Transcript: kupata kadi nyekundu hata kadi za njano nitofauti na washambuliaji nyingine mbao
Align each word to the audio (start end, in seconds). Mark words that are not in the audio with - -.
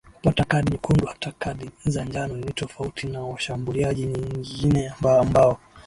kupata 0.13 0.43
kadi 0.43 0.71
nyekundu 0.71 1.05
hata 1.07 1.31
kadi 1.31 1.69
za 1.85 2.05
njano 2.05 2.35
nitofauti 2.37 3.07
na 3.07 3.21
washambuliaji 3.21 4.05
nyingine 4.05 4.93
mbao 5.01 5.57